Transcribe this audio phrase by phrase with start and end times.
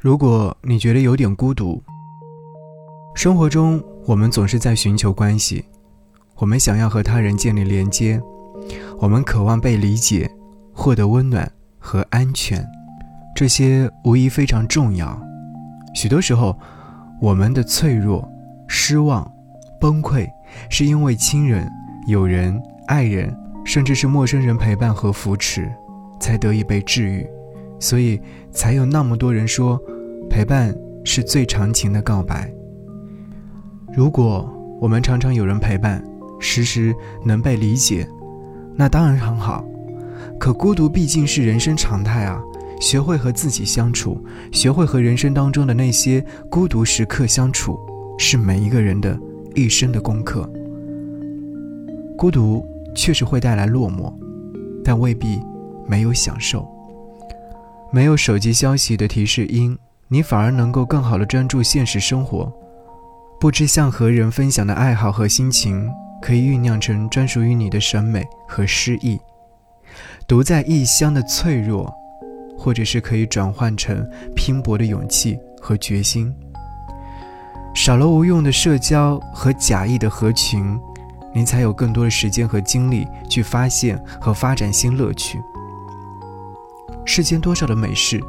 [0.00, 1.82] 如果你觉得有点孤独，
[3.16, 5.64] 生活中我们总是在寻求关系，
[6.36, 8.22] 我们想要和他人建立连接，
[9.00, 10.30] 我们渴望被理解，
[10.72, 11.50] 获得温暖
[11.80, 12.64] 和安全，
[13.34, 15.20] 这些无疑非常重要。
[15.96, 16.56] 许多时候，
[17.20, 18.30] 我们的脆弱、
[18.68, 19.28] 失望、
[19.80, 20.28] 崩溃，
[20.70, 21.68] 是因为亲人、
[22.06, 22.56] 友人、
[22.86, 25.68] 爱人，甚至是陌生人陪伴和扶持，
[26.20, 27.28] 才得以被治愈。
[27.78, 28.20] 所以，
[28.50, 29.80] 才有那么多人说，
[30.28, 32.52] 陪伴是最长情的告白。
[33.96, 34.48] 如果
[34.80, 36.04] 我们常常有人陪伴，
[36.40, 36.94] 时时
[37.24, 38.06] 能被理解，
[38.76, 39.64] 那当然很好。
[40.38, 42.40] 可孤独毕竟是人生常态啊！
[42.80, 44.22] 学会和自己相处，
[44.52, 47.76] 学会和人生当中的那些孤独时刻相处，
[48.18, 49.18] 是每一个人的
[49.56, 50.48] 一生的功课。
[52.16, 52.64] 孤独
[52.94, 54.12] 确实会带来落寞，
[54.84, 55.40] 但未必
[55.88, 56.64] 没有享受。
[57.90, 59.76] 没有手机消息的提示音，
[60.08, 62.52] 你反而能够更好的专注现实生活。
[63.40, 65.88] 不知向何人分享的爱好和心情，
[66.20, 69.18] 可以酝酿成专属于你的审美和诗意。
[70.26, 71.90] 独在异乡的脆弱，
[72.58, 76.34] 或者是可以转换成拼搏的勇气和决心。
[77.74, 80.78] 少了无用的社交和假意的合群，
[81.32, 85.38] 你才有更多的时间和精力去发现和发展新乐趣。
[87.08, 88.22] 世间多少的美事，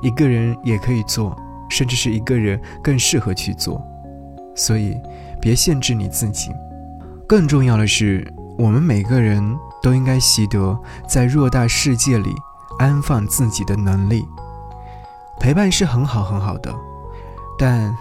[0.00, 1.36] 一个人也可以做，
[1.68, 3.86] 甚至是一个人更适合去做。
[4.56, 4.96] 所以，
[5.42, 6.50] 别限制你自己。
[7.28, 10.74] 更重要的是，我们每个人都应该习得
[11.06, 12.34] 在偌大世界里
[12.78, 14.24] 安放自己的能力。
[15.38, 16.74] 陪伴是很好很好的，
[17.58, 17.94] 但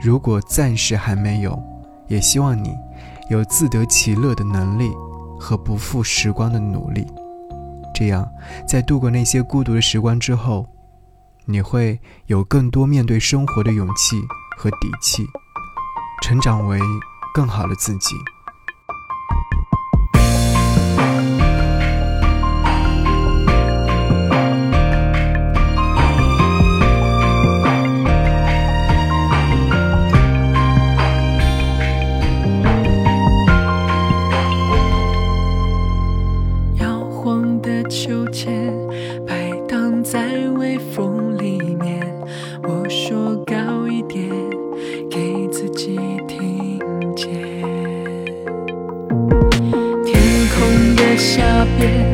[0.00, 1.62] 如果暂时还没有，
[2.08, 2.74] 也希望你
[3.28, 4.90] 有自得其乐的能力
[5.38, 7.06] 和不负时光的努力。
[8.00, 8.26] 这样，
[8.66, 10.66] 在度过那些孤独的时光之后，
[11.44, 14.18] 你会有更多面对生活的勇气
[14.56, 15.26] 和底气，
[16.22, 16.80] 成长为
[17.34, 18.16] 更好的自己。
[43.10, 44.30] 说高一点
[45.10, 45.96] 给自己
[46.28, 46.78] 听
[47.16, 47.28] 见。
[50.04, 50.14] 天
[50.54, 52.09] 空的下边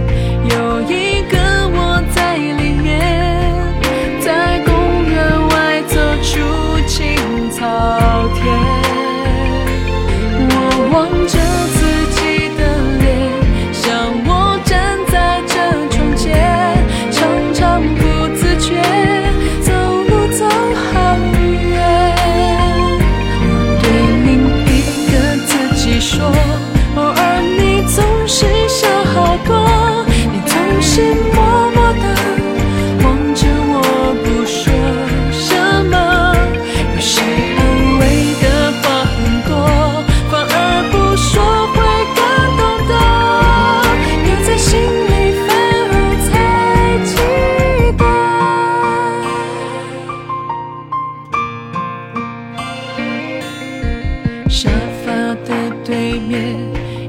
[55.86, 56.58] 对面，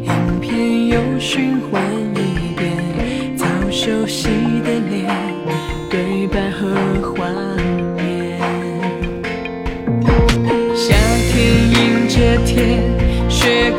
[0.04, 1.82] 影片又循环
[2.14, 4.30] 一遍，早熟悉
[4.64, 5.10] 的脸，
[5.90, 7.26] 对白和画
[7.96, 8.38] 面。
[10.76, 10.94] 夏
[11.32, 11.34] 天
[11.72, 12.84] 迎着天。
[13.28, 13.72] 雪